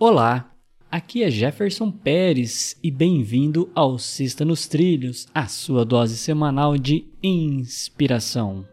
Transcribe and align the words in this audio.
Olá, 0.00 0.54
aqui 0.88 1.24
é 1.24 1.30
Jefferson 1.30 1.90
Pérez 1.90 2.78
e 2.84 2.88
bem-vindo 2.88 3.68
ao 3.74 3.98
Sexta 3.98 4.44
nos 4.44 4.68
Trilhos, 4.68 5.26
a 5.34 5.48
sua 5.48 5.84
dose 5.84 6.16
semanal 6.16 6.78
de 6.78 7.04
inspiração. 7.20 8.64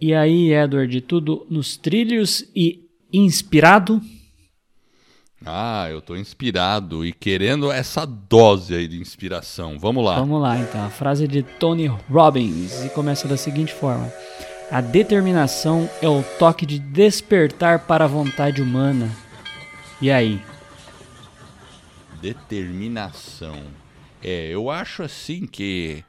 E 0.00 0.14
aí, 0.14 0.52
Edward, 0.52 1.00
tudo 1.00 1.44
nos 1.50 1.76
trilhos 1.76 2.48
e 2.54 2.88
inspirado? 3.12 4.00
Ah, 5.44 5.88
eu 5.90 6.02
tô 6.02 6.16
inspirado 6.16 7.04
e 7.04 7.12
querendo 7.12 7.72
essa 7.72 8.04
dose 8.04 8.74
aí 8.74 8.86
de 8.86 9.00
inspiração. 9.00 9.78
Vamos 9.78 10.04
lá. 10.04 10.16
Vamos 10.16 10.40
lá, 10.40 10.58
então. 10.58 10.84
A 10.84 10.90
frase 10.90 11.26
de 11.26 11.42
Tony 11.42 11.86
Robbins 11.86 12.84
e 12.84 12.90
começa 12.90 13.26
da 13.26 13.38
seguinte 13.38 13.72
forma: 13.72 14.12
A 14.70 14.82
determinação 14.82 15.88
é 16.02 16.08
o 16.08 16.22
toque 16.38 16.66
de 16.66 16.78
despertar 16.78 17.86
para 17.86 18.04
a 18.04 18.08
vontade 18.08 18.60
humana. 18.60 19.10
E 20.00 20.10
aí? 20.10 20.42
Determinação. 22.20 23.62
É, 24.22 24.48
eu 24.48 24.68
acho 24.68 25.02
assim 25.02 25.46
que 25.46 26.04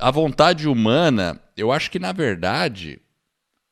a 0.00 0.10
vontade 0.10 0.66
humana, 0.66 1.40
eu 1.56 1.70
acho 1.70 1.88
que 1.90 2.00
na 2.00 2.10
verdade 2.10 3.00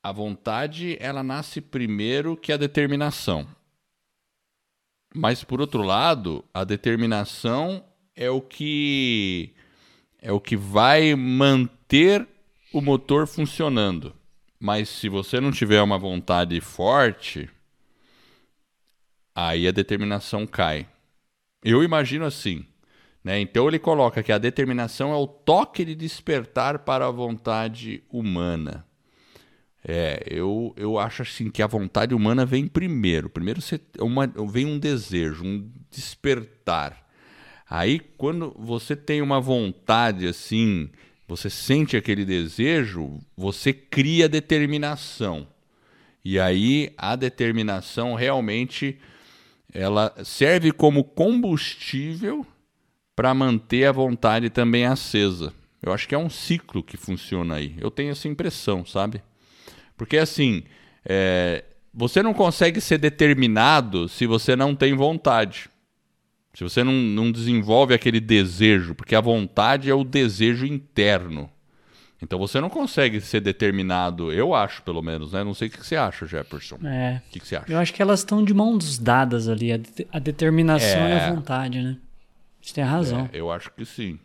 a 0.01 0.13
vontade 0.13 0.97
ela 1.01 1.25
nasce 1.25 1.61
primeiro 1.61 2.37
que 2.37 2.53
a 2.53 2.57
determinação. 2.57 3.58
Mas 5.15 5.43
por 5.43 5.61
outro 5.61 5.83
lado, 5.83 6.45
a 6.53 6.65
determinação 6.65 7.85
é 8.15 8.29
o 8.31 8.41
que 8.41 9.55
é 10.21 10.33
o 10.33 10.41
que 10.41 10.57
vai 10.57 11.15
manter 11.15 12.27
o 12.73 12.81
motor 12.81 13.27
funcionando. 13.27 14.15
Mas 14.59 14.89
se 14.89 15.09
você 15.09 15.41
não 15.41 15.53
tiver 15.53 15.81
uma 15.81 15.99
vontade 15.99 16.61
forte, 16.61 17.49
aí 19.35 19.69
a 19.69 19.71
determinação 19.71 20.47
cai. 20.47 20.89
Eu 21.63 21.85
imagino 21.85 22.25
assim. 22.25 22.67
Né? 23.23 23.41
Então 23.41 23.69
ele 23.69 23.79
coloca 23.79 24.23
que 24.23 24.33
a 24.33 24.39
determinação 24.39 25.13
é 25.13 25.17
o 25.17 25.27
toque 25.27 25.85
de 25.85 25.95
despertar 25.95 26.81
para 26.81 27.07
a 27.07 27.11
vontade 27.11 28.03
humana. 28.11 28.88
É, 29.91 30.23
eu, 30.27 30.75
eu 30.77 30.99
acho 30.99 31.23
assim 31.23 31.51
que 31.51 31.63
a 31.63 31.67
vontade 31.67 32.15
humana 32.15 32.45
vem 32.45 32.67
primeiro. 32.67 33.31
Primeiro 33.31 33.63
você, 33.63 33.81
uma, 33.99 34.27
vem 34.27 34.67
um 34.67 34.79
desejo, 34.79 35.43
um 35.43 35.67
despertar. 35.91 37.09
Aí 37.69 37.99
quando 37.99 38.55
você 38.59 38.95
tem 38.95 39.23
uma 39.23 39.41
vontade 39.41 40.27
assim, 40.27 40.91
você 41.27 41.49
sente 41.49 41.97
aquele 41.97 42.27
desejo, 42.27 43.19
você 43.35 43.73
cria 43.73 44.29
determinação. 44.29 45.49
E 46.23 46.39
aí 46.39 46.93
a 46.99 47.17
determinação 47.17 48.15
realmente 48.15 48.99
ela 49.73 50.15
serve 50.23 50.71
como 50.71 51.03
combustível 51.03 52.47
para 53.17 53.33
manter 53.33 53.87
a 53.87 53.93
vontade 53.93 54.51
também 54.51 54.85
acesa. 54.85 55.51
Eu 55.83 55.95
acho 55.95 56.07
que 56.07 56.15
é 56.15 56.19
um 56.19 56.29
ciclo 56.29 56.83
que 56.83 56.99
funciona 56.99 57.55
aí. 57.55 57.75
Eu 57.79 57.91
tenho 57.91 58.11
essa 58.11 58.29
impressão, 58.29 58.85
sabe? 58.85 59.23
Porque 59.99 60.17
assim, 60.17 60.63
é, 61.05 61.65
você 61.93 62.23
não 62.23 62.33
consegue 62.33 62.81
ser 62.81 62.97
determinado 62.97 64.09
se 64.09 64.27
você 64.27 64.57
não 64.57 64.75
tem 64.75 64.95
vontade. 64.95 65.69
Se 66.55 66.65
você 66.65 66.83
não, 66.83 66.93
não 66.93 67.31
desenvolve 67.31 67.93
aquele 67.93 68.21
desejo, 68.21 68.95
porque 68.95 69.15
a 69.15 69.21
vontade 69.21 69.91
é 69.91 69.95
o 69.95 70.05
desejo 70.05 70.65
interno. 70.65 71.51
Então 72.23 72.39
você 72.39 72.61
não 72.61 72.69
consegue 72.69 73.21
ser 73.21 73.41
determinado, 73.41 74.33
eu 74.33 74.55
acho, 74.55 74.83
pelo 74.83 75.03
menos, 75.03 75.33
né? 75.33 75.45
Não 75.45 75.55
sei 75.55 75.69
o 75.69 75.71
que 75.71 75.85
você 75.85 75.95
acha, 75.95 76.27
Jefferson. 76.27 76.79
É. 76.85 77.23
O 77.29 77.31
que 77.31 77.47
você 77.47 77.57
acha? 77.57 77.73
Eu 77.73 77.79
acho 77.79 77.93
que 77.93 78.03
elas 78.03 78.21
estão 78.21 78.45
de 78.45 78.53
mãos 78.53 78.99
dadas 78.99 79.49
ali, 79.49 79.73
a, 79.73 79.77
de 79.77 80.07
a 80.13 80.19
determinação 80.19 81.03
é. 81.03 81.11
e 81.11 81.21
a 81.21 81.35
vontade, 81.35 81.81
né? 81.81 81.97
Você 82.61 82.75
tem 82.75 82.85
razão. 82.85 83.29
É, 83.33 83.39
eu 83.39 83.51
acho 83.53 83.71
que 83.71 83.85
sim. 83.85 84.19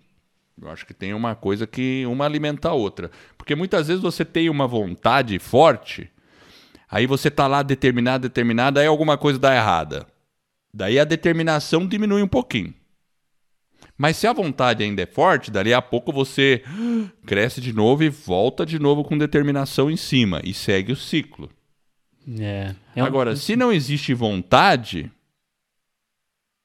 Eu 0.63 0.71
acho 0.71 0.85
que 0.85 0.93
tem 0.93 1.13
uma 1.13 1.35
coisa 1.35 1.67
que 1.67 2.05
uma 2.05 2.25
alimenta 2.25 2.69
a 2.69 2.73
outra. 2.73 3.11
Porque 3.37 3.53
muitas 3.53 3.87
vezes 3.87 4.01
você 4.01 4.23
tem 4.23 4.49
uma 4.49 4.65
vontade 4.65 5.37
forte, 5.37 6.09
aí 6.89 7.05
você 7.05 7.29
tá 7.29 7.47
lá 7.47 7.61
determinado, 7.61 8.29
determinado, 8.29 8.79
aí 8.79 8.87
alguma 8.87 9.17
coisa 9.17 9.37
dá 9.37 9.53
errada. 9.53 10.07
Daí 10.73 10.97
a 10.97 11.03
determinação 11.03 11.85
diminui 11.85 12.23
um 12.23 12.27
pouquinho. 12.27 12.73
Mas 13.97 14.17
se 14.17 14.25
a 14.25 14.33
vontade 14.33 14.83
ainda 14.83 15.01
é 15.01 15.05
forte, 15.05 15.51
dali 15.51 15.73
a 15.73 15.81
pouco 15.81 16.11
você 16.11 16.63
cresce 17.27 17.59
de 17.59 17.73
novo 17.73 18.03
e 18.03 18.09
volta 18.09 18.65
de 18.65 18.79
novo 18.79 19.03
com 19.03 19.17
determinação 19.17 19.91
em 19.91 19.97
cima 19.97 20.41
e 20.43 20.53
segue 20.53 20.93
o 20.93 20.95
ciclo. 20.95 21.49
É. 22.39 22.73
é 22.95 23.01
Agora, 23.01 23.35
se 23.35 23.55
não 23.55 23.71
existe 23.71 24.13
vontade, 24.13 25.11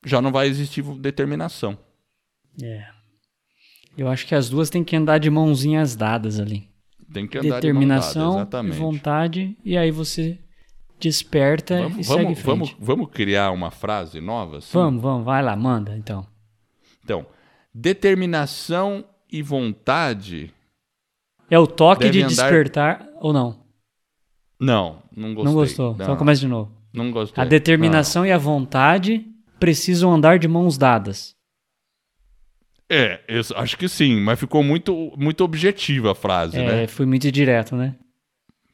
já 0.06 0.22
não 0.22 0.30
vai 0.30 0.46
existir 0.46 0.82
determinação. 0.82 1.76
É. 2.62 2.97
Eu 3.98 4.08
acho 4.08 4.24
que 4.28 4.34
as 4.34 4.48
duas 4.48 4.70
têm 4.70 4.84
que 4.84 4.94
andar 4.94 5.18
de 5.18 5.28
mãozinhas 5.28 5.96
dadas 5.96 6.38
ali. 6.38 6.70
Tem 7.12 7.26
que 7.26 7.36
andar 7.36 7.56
Determinação, 7.56 8.12
de 8.12 8.18
mão 8.18 8.28
dada, 8.28 8.42
exatamente. 8.42 8.76
vontade, 8.78 9.56
e 9.64 9.76
aí 9.76 9.90
você 9.90 10.38
desperta 11.00 11.82
vamos, 11.82 12.06
e 12.06 12.08
vamos, 12.08 12.38
segue. 12.38 12.42
Vamos, 12.42 12.76
vamos 12.78 13.08
criar 13.10 13.50
uma 13.50 13.72
frase 13.72 14.20
nova? 14.20 14.58
Assim? 14.58 14.70
Vamos, 14.72 15.02
vamos, 15.02 15.24
vai 15.24 15.42
lá, 15.42 15.56
manda 15.56 15.96
então. 15.96 16.24
Então, 17.02 17.26
determinação 17.74 19.04
e 19.28 19.42
vontade. 19.42 20.54
É 21.50 21.58
o 21.58 21.66
toque 21.66 22.08
de 22.08 22.22
andar... 22.22 22.28
despertar 22.28 23.08
ou 23.20 23.32
não? 23.32 23.64
Não, 24.60 25.02
não 25.14 25.34
gostei. 25.34 25.44
Não 25.44 25.54
gostou. 25.54 25.96
Não. 25.96 26.04
Então 26.04 26.16
começa 26.16 26.40
de 26.40 26.48
novo. 26.48 26.70
Não 26.92 27.10
gostei. 27.10 27.42
A 27.42 27.46
determinação 27.46 28.22
não. 28.22 28.28
e 28.28 28.32
a 28.32 28.38
vontade 28.38 29.26
precisam 29.58 30.12
andar 30.12 30.38
de 30.38 30.46
mãos 30.46 30.78
dadas. 30.78 31.37
É, 32.90 33.20
eu 33.28 33.42
acho 33.56 33.76
que 33.76 33.88
sim, 33.88 34.18
mas 34.20 34.40
ficou 34.40 34.62
muito, 34.62 35.12
muito 35.16 35.44
objetiva 35.44 36.12
a 36.12 36.14
frase, 36.14 36.58
é, 36.58 36.62
né? 36.64 36.86
Foi 36.86 37.04
muito 37.04 37.30
direto, 37.30 37.76
né? 37.76 37.94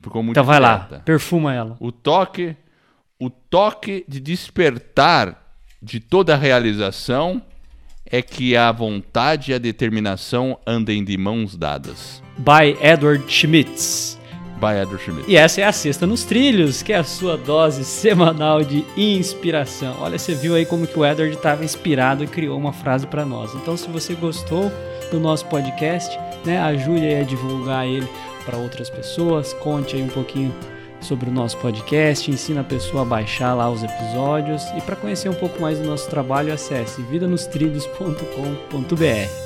Ficou 0.00 0.22
muito 0.22 0.34
Então 0.34 0.44
vai 0.44 0.60
direta. 0.60 0.96
lá, 0.96 1.00
perfuma 1.00 1.52
ela. 1.52 1.76
O 1.80 1.90
toque, 1.90 2.54
o 3.18 3.28
toque 3.28 4.04
de 4.06 4.20
despertar 4.20 5.42
de 5.82 5.98
toda 5.98 6.34
a 6.34 6.36
realização 6.36 7.42
é 8.06 8.22
que 8.22 8.56
a 8.56 8.70
vontade 8.70 9.50
e 9.50 9.54
a 9.54 9.58
determinação 9.58 10.58
andem 10.66 11.02
de 11.02 11.16
mãos 11.16 11.56
dadas. 11.56 12.22
By 12.38 12.76
Edward 12.80 13.24
Schmitz. 13.28 14.18
By 14.56 14.80
Edward 14.80 15.02
Schmitz. 15.02 15.28
E 15.28 15.36
essa 15.36 15.60
é 15.60 15.64
a 15.64 15.72
Sexta 15.72 16.06
nos 16.06 16.24
Trilhos, 16.24 16.82
que 16.82 16.92
é 16.92 16.96
a 16.96 17.04
sua 17.04 17.36
dose 17.36 17.84
semanal 17.84 18.62
de 18.62 18.84
inspiração. 18.96 19.96
Olha, 20.00 20.18
você 20.18 20.34
viu 20.34 20.54
aí 20.54 20.64
como 20.64 20.86
que 20.86 20.98
o 20.98 21.04
Edward 21.04 21.34
estava 21.34 21.64
inspirado 21.64 22.24
e 22.24 22.26
criou 22.26 22.58
uma 22.58 22.72
frase 22.72 23.06
para 23.06 23.24
nós. 23.24 23.54
Então, 23.54 23.76
se 23.76 23.88
você 23.88 24.14
gostou 24.14 24.70
do 25.10 25.20
nosso 25.20 25.46
podcast, 25.46 26.18
né, 26.44 26.60
ajude 26.60 27.04
aí 27.04 27.20
a 27.20 27.24
divulgar 27.24 27.86
ele 27.86 28.08
para 28.44 28.58
outras 28.58 28.90
pessoas, 28.90 29.52
conte 29.54 29.96
aí 29.96 30.02
um 30.02 30.08
pouquinho 30.08 30.54
sobre 31.00 31.28
o 31.28 31.32
nosso 31.32 31.56
podcast, 31.58 32.30
ensina 32.30 32.62
a 32.62 32.64
pessoa 32.64 33.02
a 33.02 33.04
baixar 33.04 33.54
lá 33.54 33.70
os 33.70 33.82
episódios 33.82 34.62
e 34.76 34.80
para 34.80 34.96
conhecer 34.96 35.28
um 35.28 35.34
pouco 35.34 35.60
mais 35.60 35.78
do 35.78 35.84
nosso 35.84 36.08
trabalho, 36.08 36.52
acesse 36.52 37.02
vidanostrilhos.com.br. 37.02 39.43